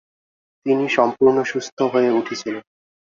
তিনি 0.65 0.85
সম্পূর্ণ 0.89 1.37
সুস্থ 1.43 1.77
হয়ে 1.93 2.09
উঠেছিলেন। 2.11 2.63